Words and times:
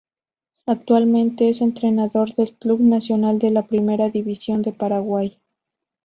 Actualmente 0.65 1.47
es 1.49 1.61
entrenador 1.61 2.33
del 2.33 2.55
Club 2.57 2.79
Nacional 2.81 3.37
de 3.37 3.51
la 3.51 3.61
Primera 3.67 4.09
División 4.09 4.63
de 4.63 4.71
Paraguay. 4.73 5.37